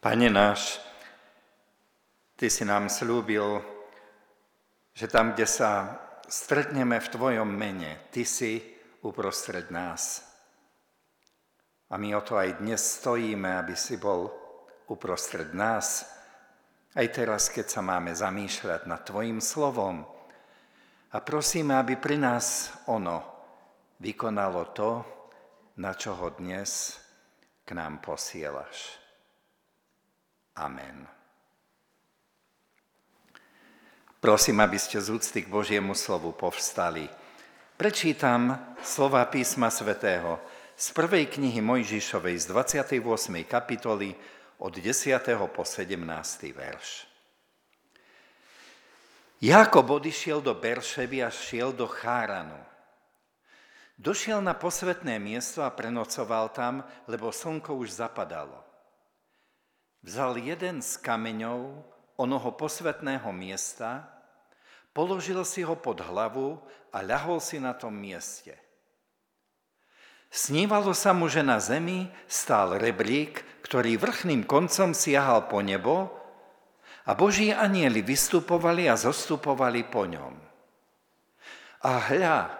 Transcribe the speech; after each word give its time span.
Pane 0.00 0.28
náš, 0.28 0.80
Ty 2.36 2.52
si 2.52 2.68
nám 2.68 2.92
slúbil, 2.92 3.64
že 4.92 5.08
tam, 5.08 5.32
kde 5.32 5.48
sa 5.48 5.96
stretneme 6.28 7.00
v 7.00 7.08
Tvojom 7.08 7.48
mene, 7.48 8.12
Ty 8.12 8.28
si 8.28 8.60
uprostred 9.00 9.72
nás. 9.72 10.20
A 11.88 11.96
my 11.96 12.12
o 12.12 12.20
to 12.20 12.36
aj 12.36 12.60
dnes 12.60 12.82
stojíme, 13.00 13.56
aby 13.56 13.72
si 13.72 13.96
bol 13.96 14.28
uprostred 14.92 15.56
nás, 15.56 16.04
aj 16.92 17.06
teraz, 17.12 17.48
keď 17.48 17.66
sa 17.68 17.80
máme 17.80 18.12
zamýšľať 18.12 18.84
nad 18.84 19.00
Tvojim 19.00 19.40
slovom. 19.40 20.04
A 21.12 21.16
prosíme, 21.24 21.72
aby 21.80 21.96
pri 21.96 22.20
nás 22.20 22.68
ono 22.84 23.24
vykonalo 23.96 24.76
to, 24.76 24.90
na 25.80 25.96
čo 25.96 26.16
ho 26.20 26.36
dnes 26.36 27.00
k 27.64 27.72
nám 27.72 28.04
posielaš. 28.04 29.05
Amen. 30.56 31.06
Prosím, 34.20 34.58
aby 34.64 34.80
ste 34.80 34.98
z 34.98 35.12
úcty 35.12 35.44
k 35.44 35.52
Božiemu 35.52 35.94
slovu 35.94 36.32
povstali. 36.34 37.06
Prečítam 37.78 38.74
slova 38.80 39.22
písma 39.28 39.68
svätého 39.70 40.40
z 40.74 40.90
prvej 40.90 41.30
knihy 41.30 41.62
Mojžišovej 41.62 42.36
z 42.42 42.44
28. 42.50 43.00
kapitoly 43.46 44.18
od 44.58 44.74
10. 44.74 45.20
po 45.52 45.62
17. 45.62 45.94
verš. 46.50 47.06
Jakob 49.38 49.86
odišiel 49.86 50.42
do 50.42 50.58
Berševy 50.58 51.22
a 51.22 51.30
šiel 51.30 51.70
do 51.76 51.84
Cháranu. 51.84 52.58
Došiel 53.94 54.42
na 54.42 54.58
posvetné 54.58 55.22
miesto 55.22 55.62
a 55.62 55.70
prenocoval 55.70 56.50
tam, 56.50 56.82
lebo 57.06 57.30
slnko 57.30 57.78
už 57.78 57.94
zapadalo. 58.02 58.65
Vzal 60.06 60.38
jeden 60.38 60.86
z 60.86 61.02
kameňov 61.02 61.82
onoho 62.14 62.54
posvetného 62.54 63.26
miesta, 63.34 64.06
položil 64.94 65.42
si 65.42 65.66
ho 65.66 65.74
pod 65.74 65.98
hlavu 65.98 66.62
a 66.94 67.02
ľahol 67.02 67.42
si 67.42 67.58
na 67.58 67.74
tom 67.74 67.98
mieste. 67.98 68.54
Snívalo 70.30 70.94
sa 70.94 71.10
mu, 71.10 71.26
že 71.26 71.42
na 71.42 71.58
zemi 71.58 72.06
stál 72.30 72.78
rebrík, 72.78 73.42
ktorý 73.66 73.98
vrchným 73.98 74.46
koncom 74.46 74.94
siahal 74.94 75.50
po 75.50 75.58
nebo 75.58 76.14
a 77.02 77.18
boží 77.18 77.50
anieli 77.50 77.98
vystupovali 77.98 78.86
a 78.86 78.94
zostupovali 78.94 79.82
po 79.90 80.06
ňom. 80.06 80.34
A 81.82 81.92
hľa, 81.98 82.54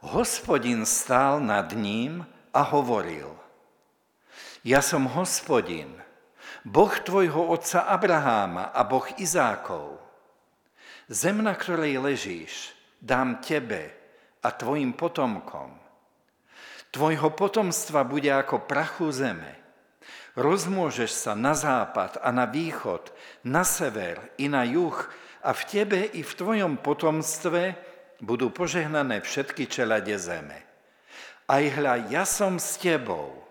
hospodin 0.00 0.88
stál 0.88 1.44
nad 1.44 1.76
ním 1.76 2.24
a 2.56 2.64
hovoril, 2.64 3.36
ja 4.64 4.80
som 4.80 5.06
hospodin, 5.06 6.05
Boh 6.66 6.90
tvojho 6.98 7.46
otca 7.46 7.86
Abraháma 7.86 8.74
a 8.74 8.82
Boh 8.82 9.06
Izákov. 9.22 10.02
Zem, 11.06 11.38
na 11.38 11.54
ktorej 11.54 12.02
ležíš, 12.02 12.74
dám 12.98 13.38
tebe 13.38 13.94
a 14.42 14.50
tvojim 14.50 14.90
potomkom. 14.90 15.78
Tvojho 16.90 17.30
potomstva 17.38 18.02
bude 18.02 18.34
ako 18.34 18.66
prachu 18.66 19.14
zeme. 19.14 19.54
Rozmôžeš 20.34 21.14
sa 21.14 21.38
na 21.38 21.54
západ 21.54 22.18
a 22.18 22.34
na 22.34 22.50
východ, 22.50 23.14
na 23.46 23.62
sever 23.62 24.18
i 24.34 24.50
na 24.50 24.66
juh 24.66 24.98
a 25.46 25.54
v 25.54 25.62
tebe 25.70 26.02
i 26.18 26.26
v 26.26 26.32
tvojom 26.34 26.82
potomstve 26.82 27.78
budú 28.18 28.50
požehnané 28.50 29.22
všetky 29.22 29.70
čelade 29.70 30.18
zeme. 30.18 30.66
Aj 31.46 31.62
hľa, 31.62 32.10
ja 32.10 32.26
som 32.26 32.58
s 32.58 32.74
tebou 32.74 33.45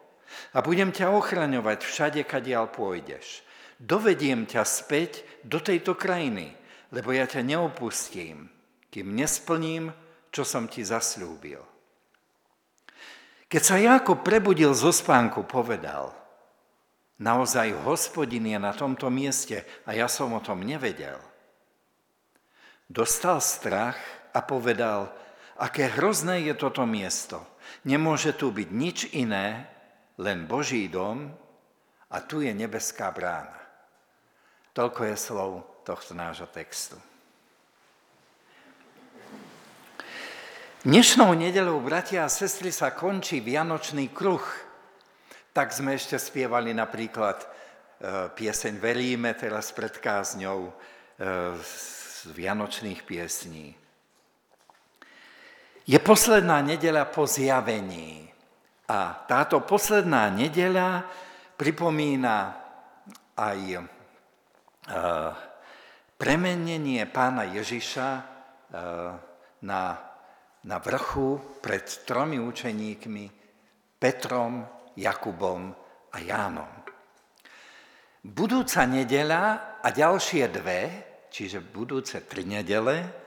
a 0.55 0.63
budem 0.63 0.91
ťa 0.91 1.11
ochraňovať 1.11 1.79
všade, 1.83 2.21
kadiaľ 2.23 2.71
pôjdeš. 2.71 3.45
Dovediem 3.75 4.47
ťa 4.47 4.63
späť 4.63 5.27
do 5.43 5.59
tejto 5.59 5.99
krajiny, 5.99 6.55
lebo 6.95 7.11
ja 7.11 7.27
ťa 7.27 7.43
neopustím, 7.43 8.47
kým 8.87 9.11
nesplním, 9.11 9.91
čo 10.31 10.47
som 10.47 10.71
ti 10.71 10.83
zasľúbil. 10.83 11.59
Keď 13.45 13.61
sa 13.61 13.77
Jákob 13.77 14.25
prebudil 14.25 14.71
zo 14.73 14.89
spánku, 14.89 15.45
povedal, 15.45 16.11
naozaj 17.21 17.75
hospodin 17.85 18.47
je 18.47 18.59
na 18.59 18.73
tomto 18.73 19.07
mieste 19.11 19.63
a 19.85 19.95
ja 19.95 20.09
som 20.09 20.33
o 20.33 20.41
tom 20.41 20.65
nevedel. 20.65 21.19
Dostal 22.87 23.39
strach 23.39 23.97
a 24.35 24.43
povedal, 24.43 25.13
aké 25.57 25.87
hrozné 25.87 26.47
je 26.51 26.53
toto 26.57 26.83
miesto. 26.83 27.41
Nemôže 27.87 28.35
tu 28.35 28.51
byť 28.51 28.69
nič 28.69 28.97
iné, 29.15 29.69
len 30.17 30.47
Boží 30.47 30.87
dom 30.87 31.27
a 32.11 32.17
tu 32.23 32.39
je 32.39 32.53
nebeská 32.53 33.11
brána. 33.11 33.59
Toľko 34.75 35.01
je 35.07 35.15
slov 35.15 35.51
tohto 35.83 36.11
nášho 36.11 36.47
textu. 36.51 36.99
Dnešnou 40.85 41.33
nedelou, 41.33 41.81
bratia 41.81 42.27
a 42.27 42.29
sestry, 42.29 42.69
sa 42.69 42.93
končí 42.93 43.41
Vianočný 43.41 44.13
kruh. 44.13 44.45
Tak 45.49 45.73
sme 45.73 45.97
ešte 45.97 46.19
spievali 46.19 46.77
napríklad 46.77 47.41
e, 47.41 47.47
pieseň 48.29 48.77
Veríme 48.77 49.33
teraz 49.33 49.73
pred 49.73 49.97
kázňou 49.97 50.69
e, 50.69 50.73
z 51.57 52.29
Vianočných 52.29 53.01
piesní. 53.01 53.73
Je 55.89 55.97
posledná 55.97 56.61
nedela 56.61 57.05
po 57.09 57.25
zjavení. 57.25 58.24
A 58.85 59.25
táto 59.25 59.65
posledná 59.65 60.29
nedeľa 60.29 61.09
pripomína 61.57 62.37
aj 63.33 63.59
e, 63.73 63.81
premenenie 66.21 67.01
pána 67.09 67.49
Ježiša 67.49 68.09
e, 68.13 68.21
na, 69.65 69.81
na 70.69 70.77
vrchu 70.77 71.59
pred 71.65 71.85
tromi 72.05 72.37
učeníkmi 72.37 73.25
Petrom, 73.97 74.61
Jakubom 74.93 75.73
a 76.13 76.17
Jánom. 76.21 76.71
Budúca 78.25 78.85
nedeľa 78.85 79.43
a 79.81 79.87
ďalšie 79.89 80.45
dve, 80.49 80.81
čiže 81.33 81.61
budúce 81.61 82.21
tri 82.25 82.45
nedele, 82.45 83.24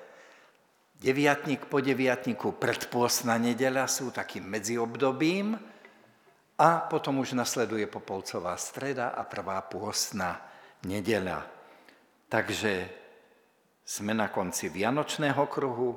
Deviatník 0.99 1.71
po 1.71 1.79
deviatníku 1.79 2.59
predpôstna 2.59 3.39
nedeľa 3.39 3.87
sú 3.87 4.11
takým 4.11 4.43
medziobdobím 4.51 5.55
a 6.59 6.69
potom 6.91 7.23
už 7.23 7.39
nasleduje 7.39 7.87
Popolcová 7.87 8.59
streda 8.59 9.15
a 9.15 9.23
prvá 9.23 9.63
pôstna 9.63 10.43
nedeľa. 10.83 11.47
Takže 12.27 12.91
sme 13.87 14.11
na 14.11 14.27
konci 14.27 14.67
Vianočného 14.67 15.47
kruhu 15.47 15.95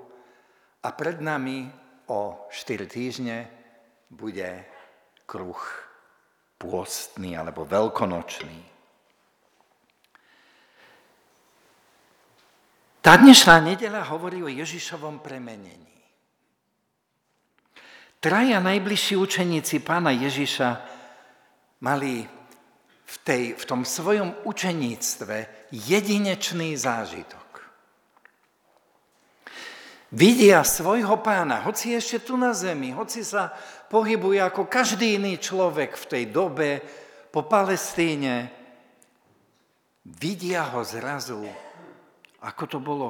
a 0.86 0.90
pred 0.94 1.18
nami 1.18 1.66
o 2.14 2.46
4 2.54 2.86
týždne 2.86 3.50
bude 4.06 4.64
kruh 5.26 5.60
pôstny 6.62 7.34
alebo 7.34 7.66
veľkonočný. 7.66 8.71
Tá 13.02 13.18
dnešná 13.18 13.58
nedela 13.66 14.06
hovorí 14.06 14.46
o 14.46 14.50
Ježišovom 14.50 15.26
premenení. 15.26 15.90
Traja 18.22 18.62
najbližší 18.62 19.18
učeníci 19.18 19.82
pána 19.82 20.14
Ježiša 20.14 20.70
mali 21.82 22.22
v, 23.02 23.16
tej, 23.26 23.58
v 23.58 23.64
tom 23.66 23.82
svojom 23.82 24.46
učeníctve 24.46 25.68
jedinečný 25.74 26.78
zážitok. 26.78 27.66
Vidia 30.14 30.62
svojho 30.62 31.18
pána, 31.26 31.66
hoci 31.66 31.98
ešte 31.98 32.22
tu 32.22 32.38
na 32.38 32.54
zemi, 32.54 32.94
hoci 32.94 33.26
sa 33.26 33.50
pohybuje 33.90 34.46
ako 34.46 34.70
každý 34.70 35.18
iný 35.18 35.42
človek 35.42 35.98
v 35.98 36.06
tej 36.06 36.24
dobe 36.30 36.86
po 37.34 37.50
Palestíne, 37.50 38.54
vidia 40.06 40.70
ho 40.70 40.86
zrazu 40.86 41.50
ako 42.42 42.64
to 42.66 42.80
bolo, 42.82 43.10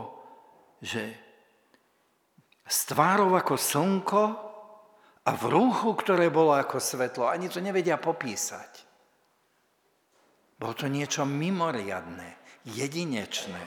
že 0.84 1.16
s 2.68 2.88
tvárou 2.88 3.36
ako 3.36 3.56
slnko 3.56 4.24
a 5.28 5.32
v 5.36 5.44
rúchu, 5.48 5.92
ktoré 5.96 6.32
bolo 6.34 6.56
ako 6.56 6.80
svetlo. 6.80 7.28
Ani 7.28 7.52
to 7.52 7.60
nevedia 7.64 8.00
popísať. 8.00 8.88
Bolo 10.58 10.74
to 10.78 10.86
niečo 10.86 11.26
mimoriadné, 11.26 12.38
jedinečné. 12.70 13.62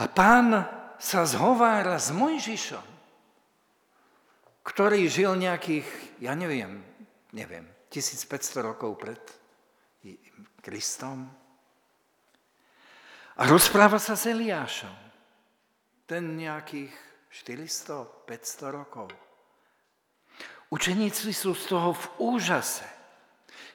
A 0.00 0.04
pán 0.08 0.66
sa 1.00 1.24
zhovára 1.28 2.00
s 2.00 2.12
Mojžišom, 2.12 2.88
ktorý 4.64 5.08
žil 5.08 5.36
nejakých, 5.36 5.86
ja 6.24 6.36
neviem, 6.36 6.84
neviem, 7.32 7.64
1500 7.90 8.66
rokov 8.66 8.96
pred 9.00 9.20
Kristom. 10.60 11.39
A 13.40 13.48
rozpráva 13.48 13.96
sa 13.96 14.20
s 14.20 14.28
Eliášom. 14.28 14.92
Ten 16.04 16.36
nejakých 16.36 16.92
400-500 17.32 18.76
rokov. 18.76 19.08
Učeníci 20.68 21.32
sú 21.32 21.56
z 21.56 21.64
toho 21.72 21.96
v 21.96 22.36
úžase. 22.36 22.84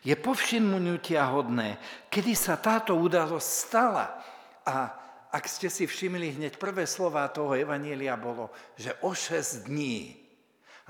Je 0.06 0.14
povšimnutia 0.14 1.26
hodné, 1.34 1.82
kedy 2.14 2.38
sa 2.38 2.62
táto 2.62 2.94
udalosť 2.94 3.50
stala. 3.50 4.22
A 4.70 4.94
ak 5.34 5.50
ste 5.50 5.74
si 5.74 5.90
všimli, 5.90 6.38
hneď 6.38 6.62
prvé 6.62 6.86
slova 6.86 7.26
toho 7.34 7.58
Evanielia 7.58 8.14
bolo, 8.22 8.54
že 8.78 8.94
o 9.02 9.18
6 9.18 9.66
dní. 9.66 10.14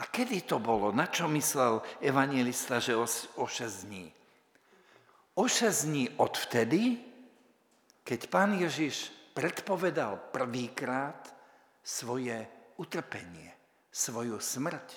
A 0.03 0.11
kedy 0.11 0.43
to 0.43 0.59
bolo? 0.59 0.91
Na 0.91 1.07
čo 1.07 1.31
myslel 1.31 1.79
evangelista, 2.03 2.83
že 2.83 2.91
o 3.39 3.47
6 3.47 3.87
dní? 3.87 4.11
O 5.39 5.47
6 5.47 5.87
dní 5.87 6.11
od 6.19 6.35
vtedy, 6.35 7.14
keď 8.05 8.29
pán 8.29 8.53
Ježiš 8.53 9.09
predpovedal 9.33 10.29
prvýkrát 10.29 11.25
svoje 11.81 12.45
utrpenie, 12.77 13.49
svoju 13.89 14.37
smrť. 14.37 14.87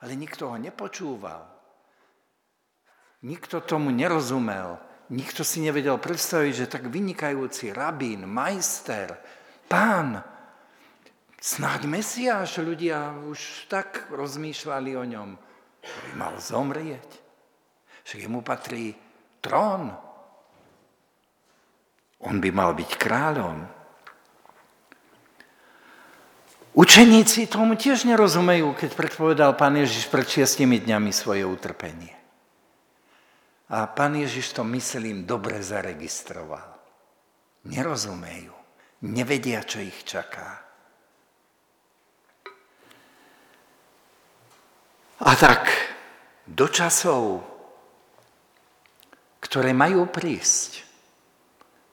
Ale 0.00 0.16
nikto 0.16 0.48
ho 0.48 0.56
nepočúval. 0.56 1.44
Nikto 3.28 3.60
tomu 3.60 3.90
nerozumel. 3.92 4.78
Nikto 5.08 5.42
si 5.44 5.60
nevedel 5.64 5.96
predstaviť, 5.98 6.52
že 6.52 6.70
tak 6.70 6.84
vynikajúci 6.92 7.72
rabín, 7.72 8.28
majster, 8.28 9.16
pán, 9.64 10.20
snáď 11.40 11.88
Mesiáš, 11.88 12.60
ľudia 12.60 13.16
už 13.16 13.72
tak 13.72 14.12
rozmýšľali 14.12 14.92
o 15.00 15.04
ňom, 15.08 15.30
by 15.80 16.10
mal 16.20 16.36
zomrieť. 16.36 17.08
Však 18.04 18.20
jemu 18.20 18.40
patrí 18.44 18.92
trón. 19.40 20.07
On 22.26 22.42
by 22.42 22.50
mal 22.50 22.74
byť 22.74 22.90
kráľom. 22.98 23.78
Učeníci 26.78 27.50
tomu 27.50 27.74
tiež 27.74 28.06
nerozumejú, 28.06 28.74
keď 28.74 28.90
predpovedal 28.94 29.54
pán 29.58 29.78
Ježiš 29.78 30.06
pred 30.10 30.26
šiestimi 30.26 30.78
dňami 30.78 31.10
svoje 31.10 31.42
utrpenie. 31.42 32.14
A 33.68 33.84
pán 33.90 34.16
Ježiš 34.16 34.56
to, 34.56 34.62
myslím, 34.64 35.26
dobre 35.28 35.60
zaregistroval. 35.60 36.78
Nerozumejú. 37.68 38.54
Nevedia, 39.04 39.62
čo 39.62 39.82
ich 39.82 40.06
čaká. 40.06 40.64
A 45.18 45.30
tak 45.34 45.66
do 46.46 46.70
časov, 46.70 47.42
ktoré 49.42 49.74
majú 49.74 50.06
prísť, 50.08 50.87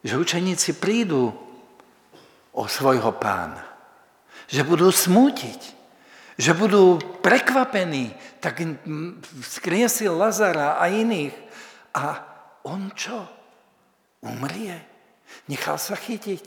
že 0.05 0.21
učeníci 0.21 0.77
prídu 0.77 1.33
o 2.53 2.63
svojho 2.69 3.09
pána, 3.17 3.65
že 4.45 4.61
budú 4.61 4.93
smútiť, 4.93 5.73
že 6.37 6.53
budú 6.53 7.01
prekvapení, 7.25 8.13
tak 8.37 8.61
skriesil 9.41 10.13
Lazara 10.13 10.77
a 10.77 10.85
iných 10.93 11.33
a 11.97 12.21
on 12.69 12.93
čo? 12.93 13.25
Umrie? 14.21 14.77
Nechal 15.49 15.81
sa 15.81 15.97
chytiť? 15.97 16.45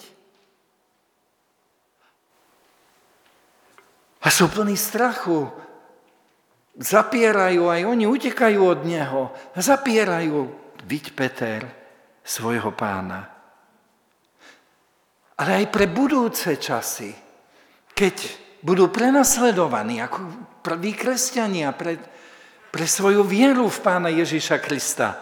A 4.22 4.28
sú 4.30 4.46
plní 4.50 4.78
strachu. 4.78 5.50
Zapierajú, 6.78 7.66
aj 7.66 7.82
oni 7.90 8.06
utekajú 8.06 8.60
od 8.62 8.80
neho. 8.86 9.34
Zapierajú, 9.58 10.46
byť 10.86 11.04
Peter, 11.14 11.66
svojho 12.22 12.70
pána. 12.70 13.37
Ale 15.38 15.62
aj 15.62 15.66
pre 15.70 15.86
budúce 15.86 16.58
časy, 16.58 17.14
keď 17.94 18.16
budú 18.62 18.90
prenasledovaní 18.90 20.02
ako 20.02 20.50
prví 20.66 20.98
kresťania 20.98 21.70
pre, 21.70 21.98
pre 22.74 22.84
svoju 22.84 23.22
vieru 23.22 23.70
v 23.70 23.78
pána 23.78 24.10
Ježíša 24.10 24.58
Krista, 24.58 25.14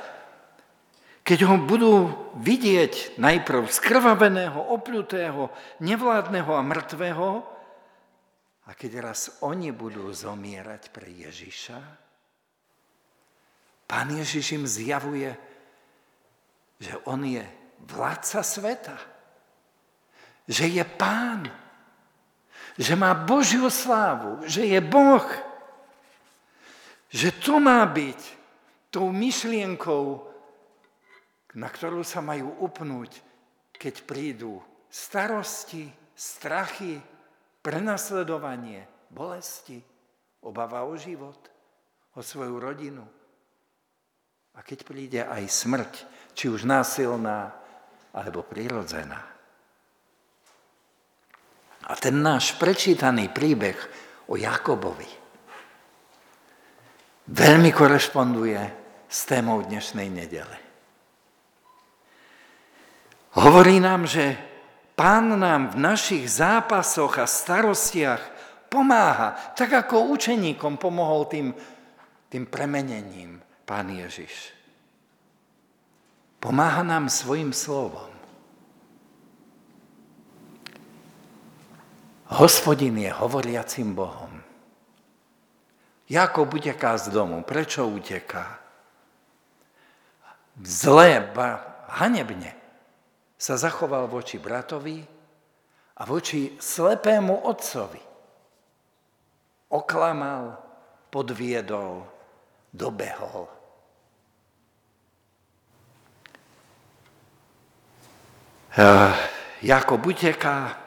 keď 1.27 1.39
ho 1.51 1.57
budú 1.59 1.93
vidieť 2.39 3.19
najprv 3.19 3.67
skrvaveného, 3.67 4.57
opľutého, 4.73 5.51
nevládneho 5.83 6.53
a 6.55 6.63
mŕtvého, 6.63 7.31
a 8.67 8.75
keď 8.75 8.93
raz 9.11 9.39
oni 9.47 9.71
budú 9.71 10.11
zomierať 10.11 10.91
pre 10.91 11.07
Ježiša, 11.07 11.79
pán 13.87 14.11
Ježiš 14.11 14.59
im 14.59 14.67
zjavuje, 14.67 15.31
že 16.83 16.95
on 17.07 17.23
je 17.23 17.43
vládca 17.87 18.43
sveta, 18.43 18.97
že 20.47 20.71
je 20.71 20.85
pán, 20.87 21.51
že 22.79 22.95
má 22.95 23.13
Božiu 23.15 23.67
slávu, 23.67 24.47
že 24.47 24.63
je 24.63 24.79
Boh, 24.79 25.27
že 27.11 27.35
to 27.35 27.59
má 27.59 27.83
byť 27.87 28.21
tou 28.91 29.11
myšlienkou, 29.11 30.23
na 31.57 31.69
ktorú 31.73 32.05
sa 32.05 32.21
majú 32.21 32.53
upnúť, 32.63 33.21
keď 33.77 34.05
prídu 34.05 34.61
starosti, 34.93 35.89
strachy, 36.13 37.01
prenasledovanie, 37.65 38.85
bolesti, 39.13 39.81
obava 40.45 40.85
o 40.85 40.95
život, 40.97 41.41
o 42.17 42.21
svoju 42.21 42.57
rodinu. 42.61 43.05
A 44.57 44.65
keď 44.65 44.79
príde 44.85 45.21
aj 45.25 45.45
smrť, 45.49 45.93
či 46.33 46.49
už 46.49 46.65
násilná, 46.65 47.53
alebo 48.17 48.41
prirodzená. 48.41 49.36
A 51.87 51.93
ten 51.95 52.19
náš 52.19 52.59
prečítaný 52.59 53.31
príbeh 53.31 53.79
o 54.27 54.35
Jakobovi 54.35 55.07
veľmi 57.27 57.71
korešponduje 57.75 58.63
s 59.07 59.19
témou 59.27 59.63
dnešnej 59.63 60.11
nedele. 60.11 60.59
Hovorí 63.37 63.79
nám, 63.83 64.09
že 64.09 64.35
pán 64.97 65.37
nám 65.39 65.77
v 65.77 65.83
našich 65.83 66.25
zápasoch 66.27 67.21
a 67.21 67.27
starostiach 67.29 68.23
pomáha, 68.73 69.37
tak 69.55 69.87
ako 69.87 70.11
učeníkom 70.17 70.81
pomohol 70.81 71.29
tým, 71.29 71.53
tým 72.33 72.45
premenením 72.49 73.39
pán 73.69 73.93
Ježiš. 73.93 74.57
Pomáha 76.41 76.83
nám 76.83 77.13
svojim 77.13 77.53
slovom. 77.53 78.16
Hospodin 82.27 82.99
je 82.99 83.13
hovoriacim 83.13 83.95
Bohom. 83.95 84.43
Jakob 86.11 86.55
uteká 86.55 86.99
z 86.99 87.15
domu. 87.15 87.43
Prečo 87.43 87.87
uteká? 87.87 88.59
Zlé, 90.63 91.23
ba, 91.35 91.63
hanebne 91.91 92.55
sa 93.39 93.55
zachoval 93.55 94.11
voči 94.11 94.43
bratovi 94.43 95.07
a 95.99 96.03
voči 96.03 96.57
slepému 96.59 97.47
otcovi. 97.47 98.03
Oklamal, 99.71 100.57
podviedol, 101.11 102.07
dobehol. 102.75 103.47
Eh, 108.77 109.13
Jakob 109.63 110.01
uteká 110.07 110.86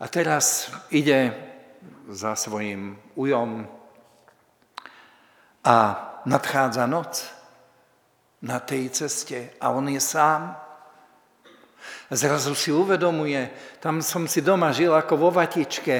a 0.00 0.04
teraz 0.08 0.72
ide 0.88 1.36
za 2.08 2.32
svojim 2.32 2.96
ujom 3.14 3.68
a 5.64 5.76
nadchádza 6.24 6.88
noc 6.88 7.28
na 8.40 8.56
tej 8.58 8.88
ceste 8.88 9.52
a 9.60 9.70
on 9.70 9.92
je 9.92 10.00
sám 10.00 10.56
zrazu 12.10 12.54
si 12.54 12.72
uvedomuje, 12.72 13.50
tam 13.78 14.02
som 14.02 14.26
si 14.26 14.42
doma 14.42 14.74
žil 14.74 14.90
ako 14.94 15.14
vo 15.16 15.30
vatičke 15.30 15.96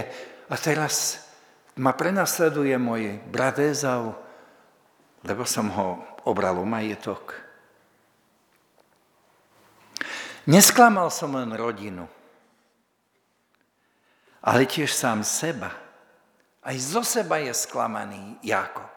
a 0.50 0.54
teraz 0.58 1.22
ma 1.78 1.94
prenasleduje 1.94 2.74
môj 2.76 3.22
brat 3.30 3.62
Ezau, 3.62 4.18
lebo 5.22 5.46
som 5.46 5.70
ho 5.70 6.02
obral 6.26 6.58
o 6.58 6.66
majetok. 6.66 7.38
Nesklamal 10.50 11.12
som 11.14 11.36
len 11.36 11.54
rodinu, 11.54 12.10
ale 14.40 14.64
tiež 14.64 14.92
sám 14.92 15.24
seba. 15.24 15.72
Aj 16.60 16.76
zo 16.76 17.00
seba 17.04 17.40
je 17.40 17.52
sklamaný 17.52 18.36
Jakob. 18.44 18.88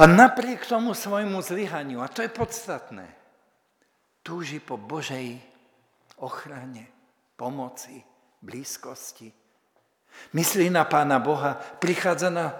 A 0.00 0.08
napriek 0.08 0.64
tomu 0.64 0.96
svojmu 0.96 1.44
zlyhaniu, 1.44 2.00
a 2.00 2.08
to 2.08 2.24
je 2.24 2.32
podstatné, 2.32 3.04
túži 4.24 4.56
po 4.56 4.80
Božej 4.80 5.36
ochrane, 6.24 6.88
pomoci, 7.36 8.00
blízkosti. 8.40 9.28
Myslí 10.32 10.72
na 10.72 10.88
Pána 10.88 11.20
Boha, 11.20 11.54
prichádza 11.54 12.32
na 12.32 12.50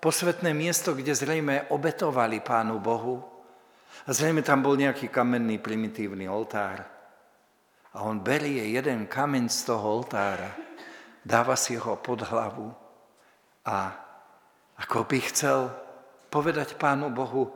posvetné 0.00 0.52
miesto, 0.52 0.92
kde 0.94 1.16
zrejme 1.16 1.72
obetovali 1.72 2.40
Pánu 2.40 2.78
Bohu. 2.78 3.24
A 4.06 4.10
zrejme 4.12 4.44
tam 4.44 4.62
bol 4.62 4.76
nejaký 4.78 5.08
kamenný 5.08 5.58
primitívny 5.58 6.28
oltár. 6.28 6.99
A 7.90 8.06
on 8.06 8.22
berie 8.22 8.70
jeden 8.70 9.10
kameň 9.10 9.50
z 9.50 9.66
toho 9.66 9.98
oltára, 9.98 10.54
dáva 11.26 11.58
si 11.58 11.74
ho 11.74 11.98
pod 11.98 12.22
hlavu 12.22 12.70
a 13.66 13.92
ako 14.78 15.04
by 15.04 15.18
chcel 15.26 15.68
povedať 16.30 16.78
Pánu 16.78 17.10
Bohu 17.10 17.50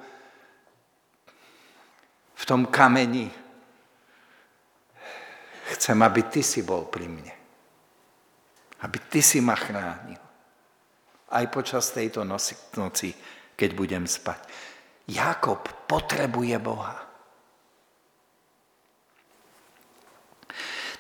v 2.35 2.43
tom 2.45 2.67
kameni, 2.69 3.31
chcem, 5.73 5.97
aby 6.03 6.29
Ty 6.29 6.43
si 6.43 6.61
bol 6.67 6.85
pri 6.91 7.07
mne. 7.09 7.35
Aby 8.85 8.99
Ty 9.09 9.21
si 9.25 9.41
ma 9.41 9.57
chránil. 9.57 10.21
Aj 11.31 11.45
počas 11.49 11.89
tejto 11.95 12.27
noci, 12.27 13.09
keď 13.57 13.71
budem 13.73 14.05
spať. 14.05 14.45
Jakob 15.09 15.65
potrebuje 15.89 16.59
Boha. 16.61 17.04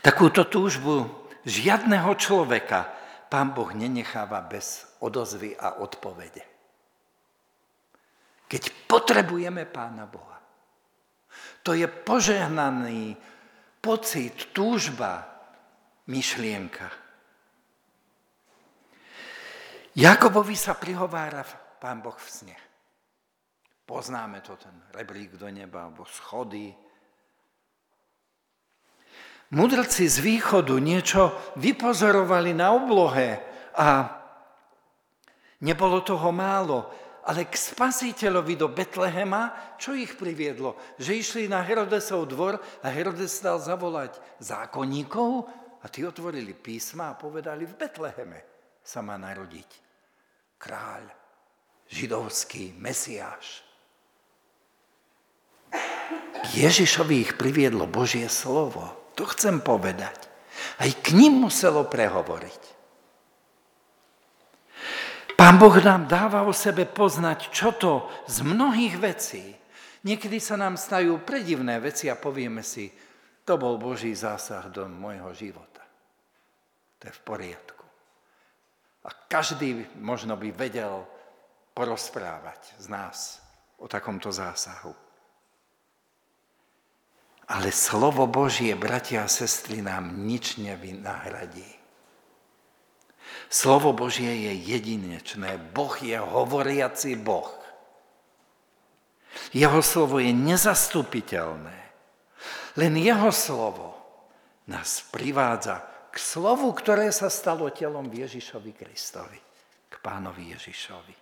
Takúto 0.04 0.44
túžbu 0.44 1.08
žiadneho 1.48 2.12
človeka 2.20 2.92
pán 3.32 3.56
Boh 3.56 3.72
nenecháva 3.72 4.44
bez 4.44 4.84
odozvy 5.00 5.56
a 5.56 5.80
odpovede. 5.80 6.44
Keď 8.44 8.84
potrebujeme 8.84 9.64
pána 9.64 10.04
Boha. 10.04 10.36
To 11.64 11.72
je 11.72 11.88
požehnaný 11.88 13.16
pocit, 13.80 14.52
túžba, 14.52 15.24
myšlienka. 16.12 16.92
Jakobovi 19.96 20.52
sa 20.52 20.76
prihovára 20.76 21.48
pán 21.80 22.04
Boh 22.04 22.20
v 22.20 22.28
sne. 22.28 22.56
Poznáme 23.88 24.44
to, 24.44 24.60
ten 24.60 24.76
rebrík 24.92 25.40
do 25.40 25.48
neba, 25.48 25.88
alebo 25.88 26.04
schody, 26.04 26.76
Mudrci 29.54 30.10
z 30.10 30.18
východu 30.18 30.74
niečo 30.82 31.30
vypozorovali 31.62 32.50
na 32.58 32.74
oblohe 32.74 33.38
a 33.78 34.10
nebolo 35.62 36.02
toho 36.02 36.34
málo, 36.34 36.90
ale 37.22 37.46
k 37.46 37.54
spasiteľovi 37.54 38.58
do 38.58 38.66
Betlehema, 38.74 39.78
čo 39.78 39.94
ich 39.94 40.18
priviedlo? 40.18 40.74
Že 40.98 41.12
išli 41.14 41.42
na 41.46 41.62
Herodesov 41.62 42.26
dvor 42.26 42.58
a 42.82 42.86
Herodes 42.90 43.38
dal 43.38 43.62
zavolať 43.62 44.18
zákonníkov 44.42 45.46
a 45.80 45.86
tí 45.86 46.02
otvorili 46.02 46.50
písma 46.50 47.14
a 47.14 47.18
povedali, 47.18 47.62
v 47.62 47.78
Betleheme 47.78 48.40
sa 48.82 49.06
má 49.06 49.14
narodiť 49.14 49.70
kráľ, 50.58 51.06
židovský 51.94 52.74
mesiáš. 52.74 53.62
Ježišovi 56.58 57.14
ich 57.22 57.32
priviedlo 57.38 57.86
Božie 57.86 58.26
slovo. 58.26 59.03
To 59.14 59.24
chcem 59.30 59.62
povedať. 59.62 60.30
Aj 60.78 60.90
k 60.90 61.14
ním 61.14 61.46
muselo 61.46 61.86
prehovoriť. 61.86 62.62
Pán 65.34 65.58
Boh 65.58 65.74
nám 65.82 66.06
dáva 66.06 66.46
o 66.46 66.54
sebe 66.54 66.86
poznať, 66.86 67.50
čo 67.50 67.74
to 67.74 68.06
z 68.30 68.46
mnohých 68.46 68.94
vecí. 69.02 69.44
Niekedy 70.06 70.38
sa 70.38 70.54
nám 70.54 70.78
stajú 70.78 71.26
predivné 71.26 71.82
veci 71.82 72.06
a 72.06 72.14
povieme 72.14 72.62
si, 72.62 72.92
to 73.44 73.60
bol 73.60 73.76
Boží 73.76 74.14
zásah 74.14 74.70
do 74.70 74.86
môjho 74.88 75.34
života. 75.36 75.82
To 77.02 77.02
je 77.10 77.12
v 77.12 77.24
poriadku. 77.26 77.84
A 79.04 79.10
každý 79.28 79.84
možno 80.00 80.38
by 80.38 80.48
vedel 80.54 81.04
porozprávať 81.76 82.78
z 82.80 82.86
nás 82.88 83.42
o 83.76 83.84
takomto 83.84 84.32
zásahu. 84.32 85.03
Ale 87.44 87.68
slovo 87.68 88.24
Božie, 88.24 88.72
bratia 88.72 89.28
a 89.28 89.28
sestry, 89.28 89.84
nám 89.84 90.24
nič 90.24 90.56
nevynahradí. 90.56 91.68
Slovo 93.52 93.92
Božie 93.92 94.48
je 94.48 94.52
jedinečné. 94.74 95.60
Boh 95.76 95.92
je 96.00 96.16
hovoriaci 96.16 97.20
Boh. 97.20 97.52
Jeho 99.52 99.78
slovo 99.84 100.18
je 100.18 100.32
nezastupiteľné. 100.32 101.78
Len 102.74 102.92
jeho 102.98 103.30
slovo 103.30 103.94
nás 104.66 105.04
privádza 105.12 105.84
k 106.10 106.16
slovu, 106.18 106.72
ktoré 106.74 107.12
sa 107.12 107.30
stalo 107.30 107.70
telom 107.70 108.08
Ježišovi 108.10 108.72
Kristovi, 108.74 109.38
k 109.90 109.94
pánovi 110.02 110.56
Ježišovi. 110.56 111.16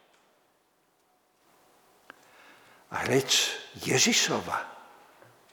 A 2.92 2.96
reč 3.08 3.56
Ježišova 3.84 4.71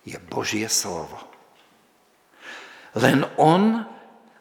je 0.10 0.18
Božie 0.18 0.66
slovo. 0.66 1.18
Len 2.98 3.22
On 3.38 3.86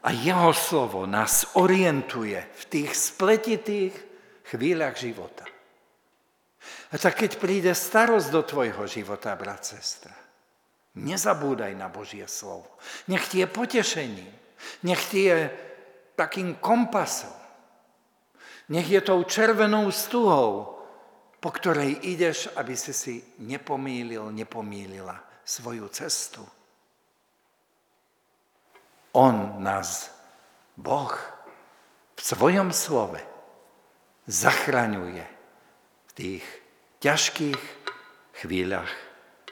a 0.01 0.09
Jeho 0.09 0.57
slovo 0.57 1.05
nás 1.05 1.53
orientuje 1.61 2.41
v 2.41 2.63
tých 2.73 2.91
spletitých 2.97 3.93
chvíľach 4.49 4.97
života. 4.97 5.45
A 6.89 6.97
tak 6.97 7.21
keď 7.21 7.37
príde 7.37 7.73
starosť 7.77 8.29
do 8.33 8.41
tvojho 8.41 8.89
života, 8.89 9.37
brat, 9.37 9.69
sestra, 9.69 10.17
nezabúdaj 10.97 11.77
na 11.77 11.93
Božie 11.93 12.25
slovo. 12.25 12.81
Nech 13.13 13.29
ti 13.29 13.45
je 13.45 13.49
potešením, 13.49 14.33
nech 14.89 15.03
ti 15.13 15.29
je 15.29 15.53
takým 16.17 16.57
kompasom, 16.57 17.37
nech 18.73 18.89
je 18.89 19.01
tou 19.05 19.21
červenou 19.29 19.93
stuhou, 19.93 20.81
po 21.39 21.51
ktorej 21.53 22.01
ideš, 22.09 22.51
aby 22.57 22.75
si 22.75 22.93
si 22.97 23.15
nepomýlil, 23.39 24.33
nepomýlila 24.33 25.28
svoju 25.49 25.89
cestu. 25.89 26.45
On 29.17 29.57
nás, 29.65 30.13
Boh, 30.77 31.17
v 32.13 32.21
svojom 32.21 32.69
slove 32.77 33.17
zachraňuje 34.29 35.25
v 36.05 36.11
tých 36.13 36.45
ťažkých 37.01 37.63
chvíľach 38.45 38.93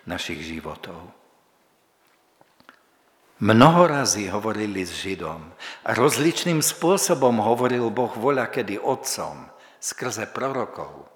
našich 0.04 0.44
životov. 0.44 1.00
Mnoho 3.40 3.88
razy 3.88 4.28
hovorili 4.28 4.84
s 4.84 4.92
Židom 4.92 5.40
a 5.84 5.90
rozličným 5.96 6.60
spôsobom 6.60 7.40
hovoril 7.40 7.88
Boh 7.88 8.12
voľa 8.12 8.52
kedy 8.52 8.76
otcom 8.80 9.48
skrze 9.80 10.28
prorokov. 10.28 11.08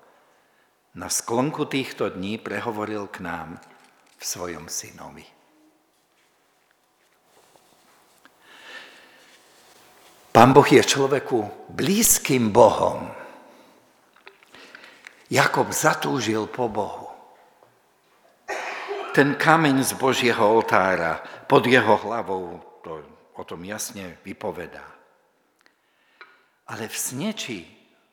Na 0.97 1.13
sklonku 1.13 1.69
týchto 1.69 2.13
dní 2.13 2.41
prehovoril 2.41 3.09
k 3.09 3.25
nám 3.25 3.61
v 4.21 4.25
svojom 4.25 4.69
synovi. 4.69 5.25
Pán 10.31 10.53
Boh 10.53 10.69
je 10.69 10.85
človeku 10.85 11.73
blízkym 11.73 12.53
Bohom. 12.53 13.09
Jakob 15.33 15.73
zatúžil 15.73 16.47
po 16.53 16.69
Bohu. 16.69 17.09
Ten 19.11 19.35
kameň 19.35 19.83
z 19.83 19.93
Božieho 19.99 20.45
oltára 20.47 21.19
pod 21.51 21.67
jeho 21.67 21.99
hlavou 21.99 22.63
to 22.85 23.03
o 23.35 23.43
tom 23.43 23.65
jasne 23.67 24.21
vypovedá. 24.23 24.87
Ale 26.71 26.87
v 26.87 26.95
sneči, 26.95 27.67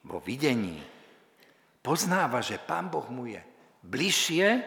vo 0.07 0.17
videní, 0.23 0.81
poznáva, 1.85 2.41
že 2.41 2.57
Pán 2.57 2.89
Boh 2.89 3.05
mu 3.13 3.29
je 3.29 3.37
bližšie, 3.85 4.65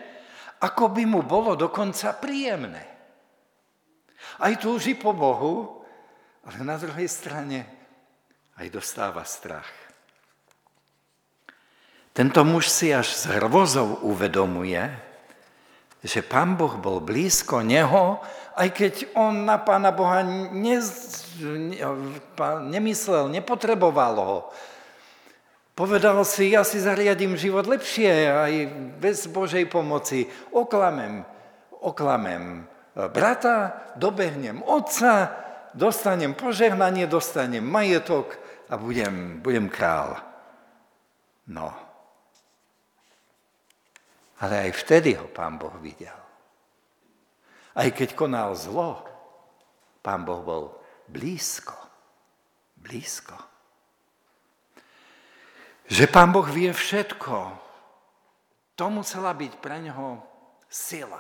ako 0.61 0.93
by 0.93 1.05
mu 1.09 1.21
bolo 1.25 1.57
dokonca 1.57 2.13
príjemné. 2.17 2.85
Aj 4.41 4.53
túži 4.61 4.93
po 4.97 5.17
Bohu, 5.17 5.81
ale 6.45 6.61
na 6.65 6.77
druhej 6.77 7.09
strane 7.09 7.65
aj 8.61 8.69
dostáva 8.69 9.25
strach. 9.25 9.69
Tento 12.13 12.45
muž 12.45 12.69
si 12.69 12.93
až 12.93 13.09
s 13.09 13.25
hrvozou 13.31 14.05
uvedomuje, 14.05 14.83
že 16.05 16.21
pán 16.25 16.57
Boh 16.57 16.77
bol 16.81 17.01
blízko 17.01 17.65
neho, 17.65 18.21
aj 18.57 18.69
keď 18.73 18.95
on 19.17 19.49
na 19.49 19.57
pána 19.61 19.93
Boha 19.93 20.25
ne, 20.25 20.77
nemyslel, 22.69 23.33
nepotreboval 23.33 24.15
ho. 24.21 24.39
Povedal 25.81 26.21
si, 26.29 26.53
ja 26.53 26.61
si 26.61 26.77
zariadím 26.77 27.41
život 27.41 27.65
lepšie 27.65 28.29
aj 28.29 28.53
bez 29.01 29.25
Božej 29.33 29.65
pomoci. 29.65 30.29
Oklamem, 30.53 31.25
oklamem 31.81 32.69
brata, 33.09 33.89
dobehnem 33.97 34.61
otca, 34.61 35.33
dostanem 35.73 36.37
požehnanie, 36.37 37.09
dostanem 37.09 37.65
majetok 37.65 38.37
a 38.69 38.77
budem, 38.77 39.41
budem 39.41 39.73
král. 39.73 40.21
No. 41.49 41.73
Ale 44.45 44.69
aj 44.69 44.85
vtedy 44.85 45.17
ho 45.17 45.33
pán 45.33 45.57
Boh 45.57 45.81
videl. 45.81 46.21
Aj 47.73 47.89
keď 47.89 48.13
konal 48.13 48.53
zlo, 48.53 49.01
pán 50.05 50.29
Boh 50.29 50.45
bol 50.45 50.77
blízko. 51.09 51.73
Blízko. 52.77 53.50
Že 55.91 56.07
pán 56.07 56.31
Boh 56.31 56.47
vie 56.47 56.71
všetko, 56.71 57.51
to 58.79 58.87
musela 58.95 59.35
byť 59.35 59.53
pre 59.59 59.83
neho 59.83 60.23
sila. 60.71 61.19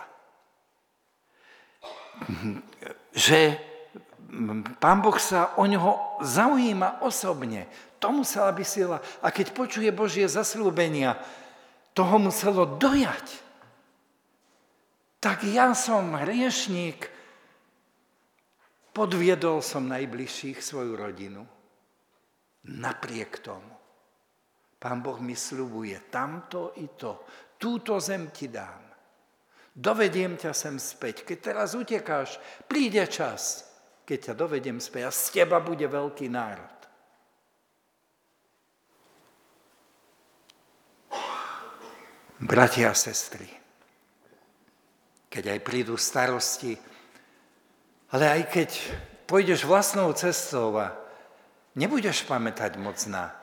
Že 3.10 3.58
pán 4.78 5.02
Boh 5.02 5.18
sa 5.18 5.58
o 5.58 5.66
neho 5.66 5.98
zaujíma 6.22 7.02
osobne, 7.02 7.66
to 7.98 8.14
musela 8.14 8.54
byť 8.54 8.68
sila. 8.70 9.02
A 9.20 9.34
keď 9.34 9.50
počuje 9.52 9.90
Božie 9.90 10.30
zaslúbenia, 10.30 11.18
toho 11.90 12.22
muselo 12.22 12.78
dojať. 12.78 13.26
Tak 15.18 15.44
ja 15.50 15.74
som 15.74 16.14
hriešník, 16.14 17.10
podviedol 18.94 19.60
som 19.60 19.90
najbližších 19.90 20.62
svoju 20.62 20.94
rodinu. 20.94 21.42
Napriek 22.64 23.42
tomu. 23.42 23.79
Pán 24.80 25.04
Boh 25.04 25.20
mi 25.20 25.36
slubuje 25.36 26.08
tamto 26.08 26.72
i 26.80 26.88
to. 26.96 27.28
Túto 27.60 28.00
zem 28.00 28.32
ti 28.32 28.48
dám. 28.48 28.80
Dovediem 29.76 30.40
ťa 30.40 30.56
sem 30.56 30.80
späť. 30.80 31.28
Keď 31.28 31.38
teraz 31.52 31.76
utekáš, 31.76 32.40
príde 32.64 33.04
čas, 33.04 33.68
keď 34.08 34.32
ťa 34.32 34.34
dovedem 34.34 34.80
späť 34.80 35.02
a 35.06 35.12
z 35.12 35.22
teba 35.36 35.60
bude 35.60 35.84
veľký 35.84 36.32
národ. 36.32 36.80
Bratia 42.40 42.88
a 42.88 42.96
sestry, 42.96 43.44
keď 45.28 45.54
aj 45.54 45.60
prídu 45.60 46.00
starosti, 46.00 46.72
ale 48.16 48.24
aj 48.32 48.42
keď 48.48 48.70
pôjdeš 49.28 49.68
vlastnou 49.68 50.08
cestou 50.16 50.72
a 50.80 50.96
nebudeš 51.76 52.24
pamätať 52.24 52.80
moc 52.80 52.96
na 53.12 53.39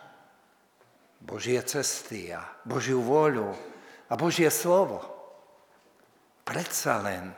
Božie 1.22 1.60
cesty 1.66 2.30
a 2.32 2.46
Božiu 2.64 3.02
vôľu 3.02 3.52
a 4.08 4.14
Božie 4.16 4.48
slovo, 4.54 5.02
predsa 6.46 7.02
len 7.04 7.34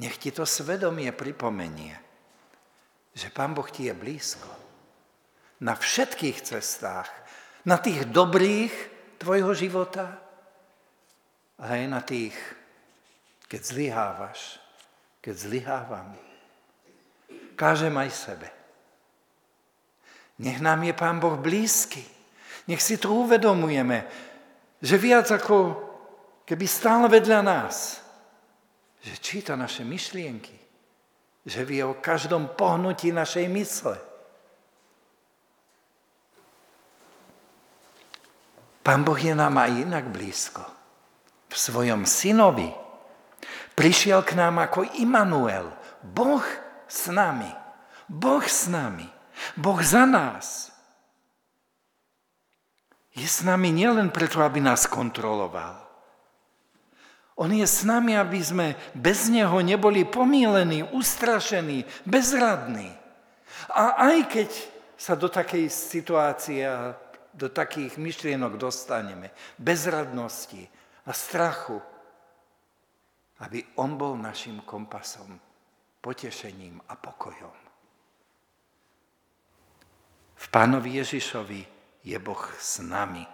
nech 0.00 0.18
ti 0.18 0.34
to 0.34 0.42
svedomie 0.42 1.12
pripomenie, 1.14 1.94
že 3.14 3.30
Pán 3.30 3.54
Boh 3.54 3.66
ti 3.70 3.86
je 3.86 3.94
blízko. 3.94 4.50
Na 5.62 5.78
všetkých 5.78 6.42
cestách, 6.42 7.08
na 7.62 7.78
tých 7.78 8.10
dobrých 8.10 8.74
tvojho 9.22 9.54
života, 9.54 10.18
ale 11.62 11.86
aj 11.86 11.86
na 11.86 12.02
tých, 12.02 12.34
keď 13.46 13.60
zlyhávaš, 13.62 14.58
keď 15.22 15.34
zlyhávam. 15.38 16.08
Kážem 17.54 17.94
aj 17.94 18.10
sebe. 18.10 18.48
Nech 20.42 20.58
nám 20.58 20.82
je 20.82 20.92
Pán 20.92 21.22
Boh 21.22 21.38
blízky. 21.38 22.02
Nech 22.64 22.80
si 22.80 22.96
to 22.96 23.12
uvedomujeme, 23.12 24.08
že 24.80 24.96
viac 24.96 25.28
ako 25.28 25.80
keby 26.48 26.64
stále 26.68 27.06
vedľa 27.08 27.40
nás, 27.44 28.00
že 29.04 29.20
číta 29.20 29.52
naše 29.56 29.84
myšlienky, 29.84 30.56
že 31.44 31.60
vie 31.64 31.84
o 31.84 32.00
každom 32.00 32.56
pohnutí 32.56 33.12
našej 33.12 33.46
mysle. 33.52 33.96
Pán 38.84 39.00
Boh 39.00 39.16
je 39.16 39.32
nám 39.32 39.56
aj 39.56 39.80
inak 39.88 40.04
blízko 40.12 40.60
v 41.48 41.54
svojom 41.56 42.04
synovi, 42.04 42.68
prišiel 43.72 44.20
k 44.20 44.36
nám 44.36 44.60
ako 44.60 44.84
Immanuel, 45.00 45.72
Boh 46.04 46.44
s 46.84 47.08
nami, 47.08 47.48
Boh 48.04 48.44
s 48.44 48.68
nami, 48.68 49.08
Boh 49.56 49.80
za 49.80 50.04
nás. 50.04 50.73
Je 53.14 53.26
s 53.26 53.46
nami 53.46 53.70
nielen 53.70 54.10
preto, 54.10 54.42
aby 54.42 54.58
nás 54.58 54.90
kontroloval. 54.90 55.78
On 57.34 57.50
je 57.50 57.66
s 57.66 57.82
nami, 57.82 58.14
aby 58.14 58.38
sme 58.38 58.66
bez 58.94 59.26
Neho 59.26 59.58
neboli 59.62 60.06
pomílení, 60.06 60.86
ustrašení, 60.94 61.82
bezradní. 62.06 62.90
A 63.74 64.06
aj 64.10 64.18
keď 64.30 64.50
sa 64.94 65.18
do 65.18 65.26
takej 65.26 65.66
situácie 65.66 66.62
a 66.62 66.94
do 67.34 67.50
takých 67.50 67.98
myšlienok 67.98 68.54
dostaneme, 68.54 69.34
bezradnosti, 69.58 70.70
a 71.04 71.12
strachu, 71.12 71.76
aby 73.44 73.60
on 73.76 74.00
bol 74.00 74.16
našim 74.16 74.64
kompasom, 74.64 75.36
potešením 76.00 76.80
a 76.88 76.96
pokojom. 76.96 77.58
V 80.34 80.46
pánovi 80.48 81.00
Ježišovi 81.00 81.73
je 82.04 82.16
Boh 82.20 82.44
s 82.60 82.84
nami. 82.84 83.24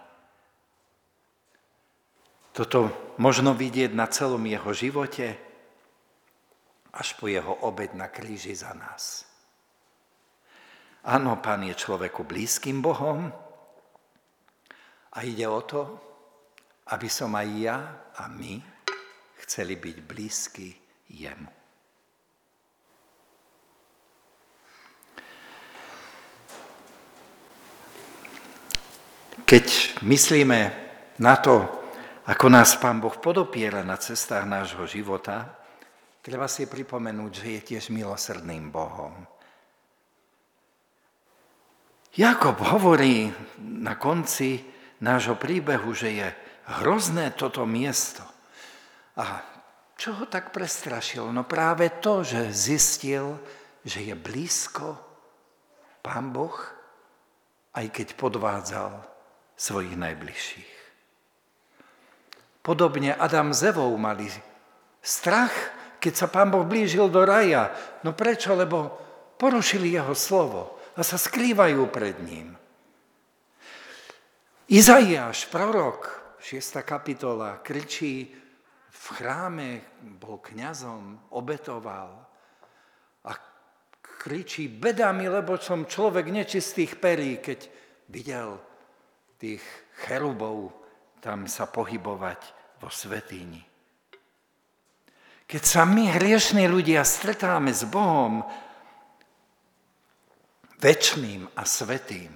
Toto 2.51 2.91
možno 3.19 3.51
vidieť 3.55 3.91
na 3.91 4.07
celom 4.07 4.43
jeho 4.47 4.71
živote, 4.71 5.35
až 6.91 7.07
po 7.15 7.31
jeho 7.31 7.55
obed 7.63 7.95
na 7.95 8.11
kríži 8.11 8.51
za 8.51 8.75
nás. 8.75 9.23
Áno, 11.07 11.39
pán 11.39 11.63
je 11.63 11.75
človeku 11.75 12.27
blízkym 12.27 12.83
Bohom 12.83 13.31
a 15.11 15.17
ide 15.23 15.47
o 15.47 15.61
to, 15.63 15.81
aby 16.91 17.07
som 17.07 17.31
aj 17.33 17.47
ja 17.57 17.77
a 18.19 18.27
my 18.27 18.59
chceli 19.47 19.79
byť 19.79 19.97
blízky 20.03 20.75
jemu. 21.07 21.60
Keď 29.47 29.99
myslíme 30.03 30.59
na 31.19 31.35
to, 31.39 31.67
ako 32.27 32.45
nás 32.47 32.77
Pán 32.79 33.03
Boh 33.03 33.15
podopiera 33.17 33.83
na 33.83 33.99
cestách 33.99 34.47
nášho 34.47 34.87
života, 34.87 35.51
treba 36.21 36.47
si 36.47 36.69
pripomenúť, 36.69 37.31
že 37.33 37.47
je 37.57 37.61
tiež 37.73 37.91
milosrdným 37.91 38.71
Bohom. 38.71 39.13
Jakob 42.11 42.59
hovorí 42.59 43.31
na 43.59 43.95
konci 43.95 44.59
nášho 44.99 45.39
príbehu, 45.39 45.95
že 45.95 46.09
je 46.11 46.27
hrozné 46.83 47.31
toto 47.35 47.63
miesto. 47.63 48.23
A 49.15 49.43
čo 49.95 50.15
ho 50.19 50.25
tak 50.27 50.51
prestrašilo? 50.51 51.31
No 51.31 51.47
práve 51.47 51.87
to, 52.03 52.23
že 52.23 52.51
zistil, 52.51 53.39
že 53.83 54.01
je 54.01 54.15
blízko 54.15 54.99
Pán 56.01 56.33
Boh, 56.33 56.57
aj 57.77 57.85
keď 57.91 58.07
podvádzal 58.17 59.10
svojich 59.61 59.93
najbližších. 59.93 60.73
Podobne 62.65 63.13
Adam 63.13 63.53
s 63.53 63.61
Evou 63.61 63.93
mali 64.01 64.25
strach, 65.05 65.53
keď 66.01 66.13
sa 66.17 66.27
Pán 66.29 66.49
Boh 66.49 66.65
blížil 66.65 67.09
do 67.13 67.21
raja. 67.21 67.69
No 68.01 68.17
prečo? 68.17 68.57
Lebo 68.57 68.89
porušili 69.37 69.93
jeho 69.93 70.17
slovo 70.17 70.81
a 70.97 71.05
sa 71.05 71.21
skrývajú 71.21 71.81
pred 71.93 72.17
ním. 72.25 72.57
Izaiáš, 74.65 75.45
prorok, 75.51 76.37
6. 76.41 76.81
kapitola, 76.81 77.61
kričí, 77.61 78.33
v 78.91 79.05
chráme 79.17 79.69
bol 80.21 80.37
kňazom, 80.41 81.33
obetoval 81.33 82.13
a 83.25 83.31
kričí, 84.01 84.69
beda 84.69 85.11
mi, 85.11 85.27
lebo 85.27 85.57
som 85.57 85.89
človek 85.89 86.29
nečistých 86.29 87.01
perí, 87.01 87.41
keď 87.41 87.67
videl 88.07 88.70
tých 89.41 89.65
cherubov 90.05 90.69
tam 91.17 91.49
sa 91.49 91.65
pohybovať 91.65 92.41
vo 92.77 92.93
svetýni. 92.93 93.65
Keď 95.49 95.63
sa 95.65 95.83
my, 95.83 96.13
hriešní 96.13 96.69
ľudia, 96.69 97.01
stretáme 97.01 97.73
s 97.73 97.83
Bohom, 97.89 98.45
väčšným 100.77 101.57
a 101.57 101.63
svetým, 101.65 102.31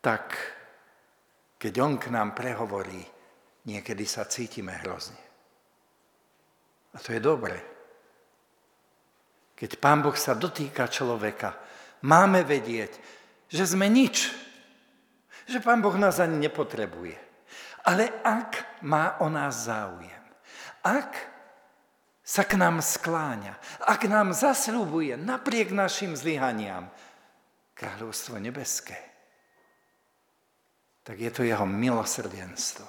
tak 0.00 0.34
keď 1.60 1.74
on 1.84 2.00
k 2.00 2.08
nám 2.08 2.32
prehovorí, 2.32 3.04
niekedy 3.68 4.08
sa 4.08 4.24
cítime 4.24 4.72
hrozne. 4.80 5.20
A 6.90 6.98
to 6.98 7.12
je 7.12 7.20
dobré. 7.20 7.60
Keď 9.54 9.76
Pán 9.76 10.00
Boh 10.00 10.16
sa 10.16 10.32
dotýka 10.32 10.88
človeka, 10.88 11.54
máme 12.02 12.42
vedieť, 12.48 12.96
že 13.46 13.64
sme 13.68 13.86
nič. 13.92 14.49
Že 15.50 15.66
Pán 15.66 15.82
Boh 15.82 15.98
nás 15.98 16.22
ani 16.22 16.46
nepotrebuje. 16.46 17.18
Ale 17.82 18.22
ak 18.22 18.80
má 18.86 19.18
o 19.18 19.26
nás 19.26 19.66
záujem, 19.66 20.22
ak 20.86 21.10
sa 22.22 22.46
k 22.46 22.54
nám 22.54 22.78
skláňa, 22.78 23.58
ak 23.82 24.06
nám 24.06 24.30
zasľubuje 24.30 25.18
napriek 25.18 25.74
našim 25.74 26.14
zlyhaniam 26.14 26.86
kráľovstvo 27.74 28.38
nebeské, 28.38 28.94
tak 31.02 31.18
je 31.18 31.30
to 31.34 31.42
jeho 31.42 31.66
milosrdenstvo. 31.66 32.86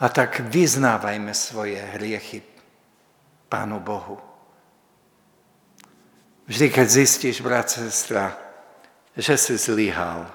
A 0.00 0.08
tak 0.08 0.40
vyznávajme 0.40 1.36
svoje 1.36 1.78
hriechy 1.78 2.40
Pánu 3.52 3.78
Bohu. 3.84 4.31
Vždy, 6.46 6.66
keď 6.74 6.86
zistíš, 6.90 7.38
brat, 7.38 7.70
sestra, 7.70 8.34
že 9.14 9.38
si 9.38 9.54
zlyhal, 9.54 10.26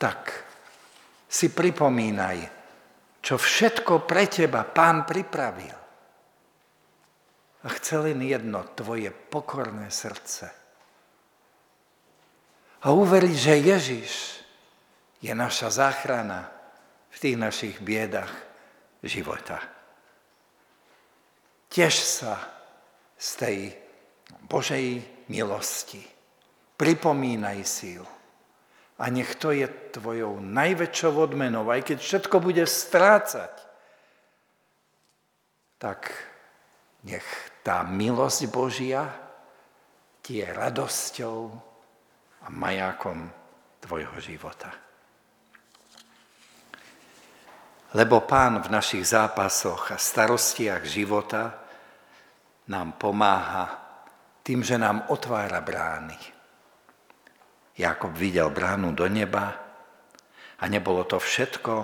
tak 0.00 0.46
si 1.28 1.52
pripomínaj, 1.52 2.48
čo 3.20 3.36
všetko 3.36 4.08
pre 4.08 4.24
teba 4.30 4.64
Pán 4.64 5.04
pripravil. 5.04 5.76
A 7.66 7.68
chce 7.68 7.98
len 7.98 8.22
jedno, 8.22 8.62
tvoje 8.78 9.10
pokorné 9.10 9.90
srdce 9.90 10.46
A 12.86 12.94
uveriť, 12.94 13.34
že 13.34 13.54
Ježiš 13.58 14.12
je 15.18 15.34
naša 15.34 15.74
záchrana 15.74 16.46
v 17.10 17.16
tých 17.18 17.36
našich 17.40 17.76
biedach 17.82 18.30
života. 19.02 19.58
Tiež 21.66 21.98
sa 21.98 22.38
z 23.18 23.28
tej 23.34 23.58
Božej 24.46 25.02
milosti. 25.26 26.02
Pripomínaj 26.76 27.58
si 27.66 27.98
ju. 27.98 28.06
A 28.96 29.12
nech 29.12 29.36
to 29.36 29.52
je 29.52 29.68
tvojou 29.68 30.40
najväčšou 30.40 31.12
odmenou, 31.28 31.68
aj 31.68 31.84
keď 31.84 31.98
všetko 32.00 32.36
bude 32.40 32.64
strácať, 32.64 33.52
tak 35.76 36.08
nech 37.04 37.26
tá 37.60 37.84
milosť 37.84 38.48
Božia 38.48 39.04
ti 40.24 40.40
je 40.40 40.48
radosťou 40.48 41.38
a 42.42 42.46
majákom 42.48 43.28
tvojho 43.84 44.16
života. 44.18 44.72
Lebo 47.92 48.24
Pán 48.24 48.64
v 48.64 48.72
našich 48.72 49.04
zápasoch 49.04 49.92
a 49.92 50.00
starostiach 50.00 50.82
života 50.88 51.54
nám 52.66 52.96
pomáha 52.96 53.85
tým, 54.46 54.62
že 54.62 54.78
nám 54.78 55.10
otvára 55.10 55.58
brány 55.58 56.36
Jakob 57.76 58.16
videl 58.16 58.48
bránu 58.48 58.96
do 58.96 59.04
neba 59.04 59.52
a 60.56 60.64
nebolo 60.64 61.04
to 61.04 61.20
všetko. 61.20 61.74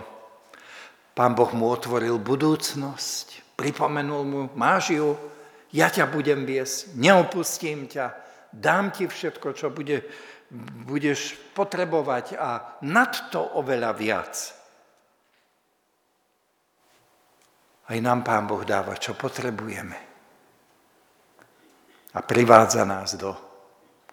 Pán 1.13 1.37
Boh 1.37 1.53
mu 1.53 1.69
otvoril 1.69 2.17
budúcnosť, 2.17 3.57
pripomenul 3.61 4.23
mu, 4.25 4.41
máš 4.57 4.97
ju, 4.97 5.13
ja 5.77 5.93
ťa 5.93 6.09
budem 6.09 6.49
viesť, 6.49 6.97
neopustím 6.97 7.85
ťa, 7.85 8.17
dám 8.49 8.89
ti 8.97 9.05
všetko, 9.05 9.53
čo 9.53 9.69
bude, 9.69 10.09
budeš 10.89 11.37
potrebovať 11.53 12.41
a 12.41 12.81
nad 12.89 13.13
to 13.29 13.45
oveľa 13.61 13.93
viac. 13.93 14.35
Aj 17.93 17.99
nám 18.01 18.25
Pán 18.25 18.49
Boh 18.49 18.65
dáva, 18.65 18.97
čo 18.97 19.13
potrebujeme. 19.13 20.12
A 22.13 22.21
privádza 22.21 22.85
nás 22.85 23.17
do 23.17 23.33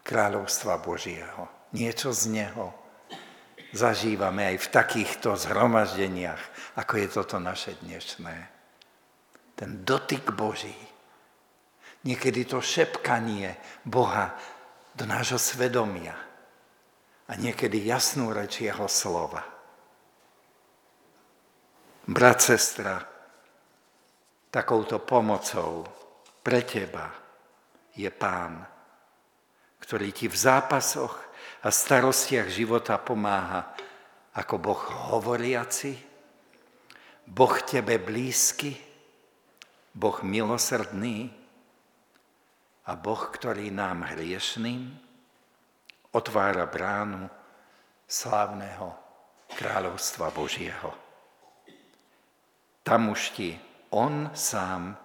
kráľovstva 0.03 0.79
Božieho 0.79 1.51
niečo 1.75 2.09
z 2.15 2.31
Neho 2.31 2.79
zažívame 3.73 4.49
aj 4.55 4.57
v 4.65 4.71
takýchto 4.73 5.37
zhromaždeniach, 5.37 6.41
ako 6.77 6.93
je 6.97 7.07
toto 7.09 7.37
naše 7.37 7.77
dnešné. 7.85 8.35
Ten 9.53 9.85
dotyk 9.85 10.33
Boží. 10.33 10.73
Niekedy 12.07 12.47
to 12.47 12.63
šepkanie 12.63 13.59
Boha 13.83 14.31
do 14.95 15.03
nášho 15.03 15.37
svedomia 15.37 16.15
a 17.27 17.35
niekedy 17.35 17.83
jasnú 17.83 18.31
reč 18.31 18.63
Jeho 18.63 18.87
slova. 18.87 19.43
Brat, 22.09 22.41
sestra, 22.41 23.05
takouto 24.49 24.97
pomocou 24.97 25.85
pre 26.41 26.65
teba 26.65 27.28
je 27.99 28.11
Pán, 28.15 28.63
ktorý 29.83 30.15
ti 30.15 30.31
v 30.31 30.37
zápasoch 30.39 31.19
a 31.59 31.67
starostiach 31.67 32.47
života 32.47 32.95
pomáha 32.95 33.75
ako 34.31 34.55
Boh 34.55 34.83
hovoriaci, 35.11 35.99
Boh 37.27 37.55
tebe 37.67 37.99
blízky, 37.99 38.79
Boh 39.91 40.23
milosrdný 40.23 41.27
a 42.87 42.95
Boh, 42.95 43.19
ktorý 43.19 43.67
nám 43.69 44.07
hriešným 44.15 44.95
otvára 46.15 46.65
bránu 46.65 47.27
slávneho 48.07 48.95
kráľovstva 49.53 50.31
Božieho. 50.31 50.95
Tam 52.81 53.13
už 53.13 53.35
ti 53.37 53.53
On 53.93 54.33
sám 54.33 54.97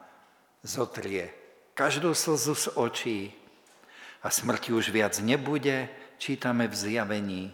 zotrie 0.65 1.44
každú 1.75 2.15
slzu 2.15 2.55
z 2.55 2.67
očí 2.79 3.21
a 4.23 4.31
smrti 4.31 4.71
už 4.73 4.95
viac 4.95 5.19
nebude, 5.19 5.91
čítame 6.23 6.71
v 6.71 6.75
zjavení, 6.75 7.45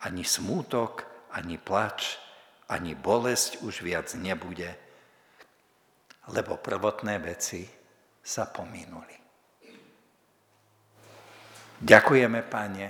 ani 0.00 0.24
smútok, 0.24 1.04
ani 1.30 1.60
plač, 1.60 2.16
ani 2.72 2.96
bolesť 2.96 3.62
už 3.62 3.84
viac 3.84 4.08
nebude, 4.16 4.72
lebo 6.32 6.58
prvotné 6.58 7.20
veci 7.22 7.68
sa 8.24 8.48
pominuli. 8.50 9.14
Ďakujeme, 11.76 12.40
Pane, 12.48 12.86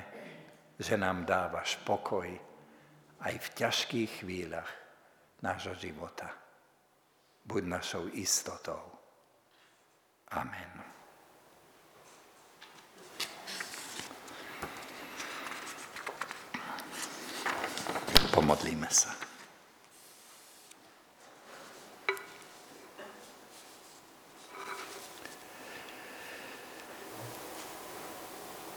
že 0.78 0.94
nám 0.94 1.26
dávaš 1.26 1.76
pokoj 1.82 2.30
aj 3.20 3.34
v 3.34 3.48
ťažkých 3.58 4.10
chvíľach 4.22 4.70
nášho 5.42 5.74
života. 5.74 6.30
Buď 7.42 7.62
našou 7.66 8.06
istotou. 8.14 8.95
Amen. 10.30 10.72
Pomodlíme 18.34 18.90
sa. 18.90 19.14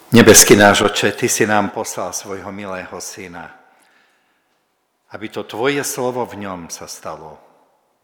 Nebeský 0.10 0.58
náš 0.58 0.82
oče, 0.82 1.12
Ty 1.12 1.30
si 1.30 1.46
nám 1.46 1.70
poslal 1.70 2.14
svojho 2.14 2.50
milého 2.52 2.98
syna, 2.98 3.56
aby 5.14 5.30
to 5.30 5.46
Tvoje 5.46 5.86
slovo 5.86 6.26
v 6.26 6.46
ňom 6.46 6.70
sa 6.70 6.90
stalo 6.90 7.38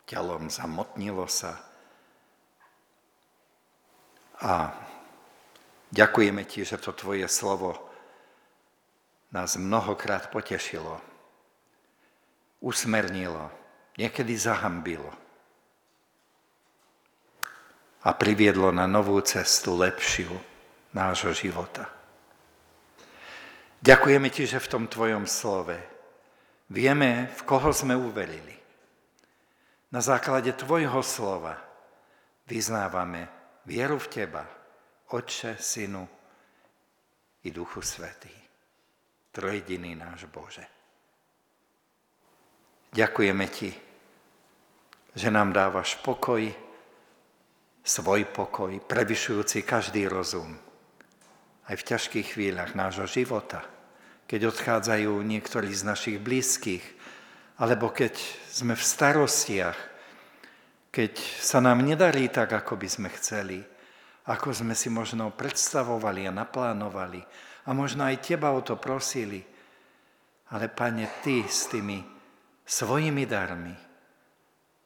telom, 0.06 0.50
zamotnilo 0.54 1.26
sa. 1.26 1.75
A 4.44 4.76
ďakujeme 5.96 6.44
Ti, 6.44 6.68
že 6.68 6.82
to 6.82 6.92
Tvoje 6.92 7.28
slovo 7.32 7.86
nás 9.36 9.60
mnohokrát 9.60 10.32
potešilo 10.32 11.00
usmernilo, 12.64 13.52
niekedy 14.00 14.34
zahambilo 14.34 15.12
a 18.06 18.10
priviedlo 18.14 18.72
na 18.72 18.90
novú 18.90 19.22
cestu 19.22 19.76
lepšiu 19.78 20.32
nášho 20.94 21.34
života. 21.36 21.90
Ďakujeme 23.86 24.34
ti, 24.34 24.50
že 24.50 24.58
v 24.58 24.72
tom 24.72 24.84
tvojom 24.90 25.30
slove 25.30 25.78
vieme, 26.74 27.30
v 27.38 27.42
koho 27.46 27.70
sme 27.70 27.94
uverili. 27.94 28.58
Na 29.94 30.02
základe 30.02 30.50
tvojho 30.58 31.06
slova 31.06 31.62
vyznávame 32.50 33.30
vieru 33.66 33.98
v 33.98 34.08
teba, 34.08 34.44
Otče, 35.14 35.58
Synu 35.60 36.08
i 37.46 37.50
Duchu 37.52 37.82
Svetý. 37.82 38.34
Trojediný 39.30 39.94
náš 39.98 40.26
Bože. 40.32 40.66
Ďakujeme 42.96 43.46
Ti, 43.52 43.72
že 45.12 45.28
nám 45.28 45.52
dávaš 45.52 46.00
pokoj, 46.00 46.48
svoj 47.84 48.22
pokoj, 48.32 48.72
prevyšujúci 48.82 49.68
každý 49.68 50.08
rozum. 50.08 50.56
Aj 51.68 51.76
v 51.76 51.84
ťažkých 51.86 52.38
chvíľach 52.38 52.74
nášho 52.74 53.06
života, 53.06 53.62
keď 54.26 54.50
odchádzajú 54.56 55.12
niektorí 55.22 55.70
z 55.70 55.84
našich 55.86 56.18
blízkych, 56.18 56.82
alebo 57.60 57.92
keď 57.92 58.16
sme 58.50 58.74
v 58.74 58.84
starostiach, 58.84 59.95
keď 60.96 61.20
sa 61.20 61.60
nám 61.60 61.84
nedarí 61.84 62.32
tak, 62.32 62.56
ako 62.56 62.80
by 62.80 62.88
sme 62.88 63.12
chceli, 63.20 63.60
ako 64.32 64.56
sme 64.56 64.72
si 64.72 64.88
možno 64.88 65.28
predstavovali 65.36 66.24
a 66.24 66.32
naplánovali 66.32 67.20
a 67.68 67.76
možno 67.76 68.08
aj 68.08 68.24
Teba 68.24 68.56
o 68.56 68.64
to 68.64 68.80
prosili. 68.80 69.44
Ale 70.56 70.72
Pane, 70.72 71.20
Ty 71.20 71.44
s 71.44 71.68
tými 71.68 72.00
svojimi 72.64 73.28
darmi 73.28 73.76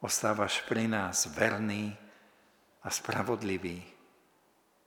ostávaš 0.02 0.66
pri 0.66 0.90
nás 0.90 1.30
verný 1.30 1.94
a 2.82 2.90
spravodlivý. 2.90 3.78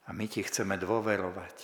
A 0.03 0.11
my 0.11 0.27
ti 0.27 0.43
chceme 0.43 0.75
dôverovať. 0.75 1.57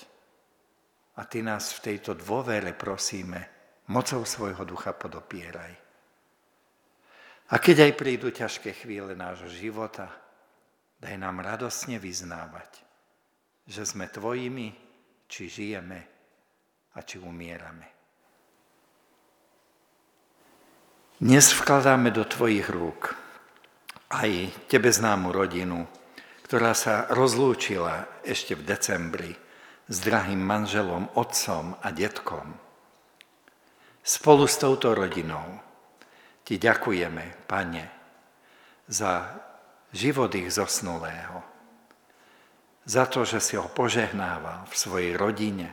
A 1.19 1.27
ty 1.27 1.43
nás 1.43 1.75
v 1.75 1.83
tejto 1.83 2.15
dôvere 2.15 2.71
prosíme, 2.79 3.51
mocou 3.91 4.23
svojho 4.23 4.63
ducha 4.63 4.95
podopieraj. 4.95 5.88
A 7.49 7.57
keď 7.57 7.89
aj 7.89 7.93
prídu 7.97 8.29
ťažké 8.29 8.77
chvíle 8.77 9.17
nášho 9.17 9.49
života, 9.49 10.13
daj 11.01 11.17
nám 11.17 11.41
radosne 11.41 11.97
vyznávať, 11.97 12.85
že 13.65 13.89
sme 13.89 14.05
tvojimi, 14.05 14.77
či 15.25 15.49
žijeme 15.49 16.01
a 16.93 16.99
či 17.01 17.17
umierame. 17.17 17.89
Dnes 21.19 21.51
vkladáme 21.57 22.13
do 22.13 22.29
tvojich 22.29 22.69
rúk 22.69 23.17
aj 24.13 24.53
tebe 24.69 24.93
známu 24.93 25.33
rodinu, 25.33 25.89
ktorá 26.45 26.77
sa 26.77 27.09
rozlúčila 27.09 28.23
ešte 28.29 28.57
v 28.57 28.63
decembri 28.63 29.33
s 29.89 29.97
drahým 30.05 30.39
manželom, 30.39 31.09
otcom 31.17 31.81
a 31.81 31.89
detkom. 31.97 32.53
Spolu 34.05 34.45
s 34.45 34.61
touto 34.61 34.93
rodinou 34.93 35.68
ti 36.49 36.57
ďakujeme, 36.57 37.45
Pane, 37.45 37.85
za 38.89 39.37
život 39.93 40.33
ich 40.33 40.49
zosnulého, 40.49 41.45
za 42.89 43.05
to, 43.05 43.29
že 43.29 43.37
si 43.37 43.61
ho 43.61 43.69
požehnával 43.69 44.65
v 44.65 44.73
svojej 44.73 45.13
rodine, 45.21 45.69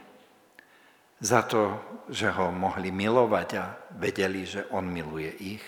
za 1.24 1.48
to, 1.48 1.80
že 2.12 2.28
ho 2.28 2.52
mohli 2.52 2.92
milovať 2.92 3.50
a 3.56 3.72
vedeli, 3.96 4.44
že 4.44 4.68
on 4.76 4.92
miluje 4.92 5.32
ich. 5.56 5.66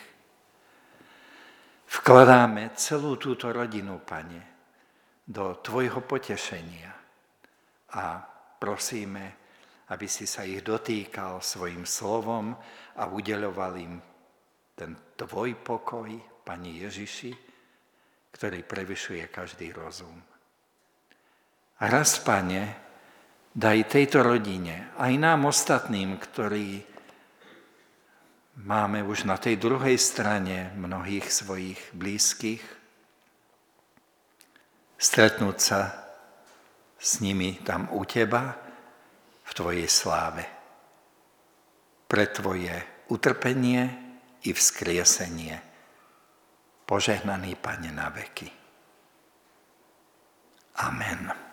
Vkladáme 1.88 2.76
celú 2.76 3.16
túto 3.16 3.48
rodinu, 3.48 4.04
Pane, 4.04 4.44
do 5.24 5.56
Tvojho 5.64 6.04
potešenia 6.04 6.92
a 7.96 8.28
prosíme, 8.60 9.24
aby 9.88 10.04
si 10.04 10.28
sa 10.28 10.44
ich 10.44 10.60
dotýkal 10.60 11.40
svojim 11.40 11.88
slovom 11.88 12.52
a 13.00 13.08
udeľoval 13.08 13.74
im 13.80 13.96
ten 14.78 14.94
Tvoj 15.18 15.58
pokoj, 15.66 16.14
Pani 16.46 16.86
Ježiši, 16.86 17.34
ktorý 18.30 18.62
prevyšuje 18.62 19.26
každý 19.34 19.74
rozum. 19.74 20.22
A 21.82 21.84
raz, 21.90 22.22
Pane, 22.22 22.78
daj 23.58 23.90
tejto 23.90 24.22
rodine, 24.22 24.94
aj 25.02 25.14
nám 25.18 25.50
ostatným, 25.50 26.22
ktorí 26.22 26.86
Máme 28.58 29.06
už 29.06 29.30
na 29.30 29.38
tej 29.38 29.62
druhej 29.62 30.02
strane 30.02 30.74
mnohých 30.74 31.30
svojich 31.30 31.78
blízkych. 31.94 32.66
Stretnúť 34.98 35.58
sa 35.62 35.82
s 36.98 37.22
nimi 37.22 37.62
tam 37.62 37.86
u 37.94 38.02
teba 38.02 38.58
v 39.46 39.52
tvojej 39.54 39.86
sláve. 39.86 40.42
Pre 42.10 42.26
tvoje 42.34 43.06
utrpenie 43.14 44.07
i 44.44 44.54
vzkriesenie. 44.54 45.62
Požehnaný 46.86 47.56
Pane 47.56 47.92
na 47.92 48.10
veky. 48.10 48.52
Amen. 50.78 51.47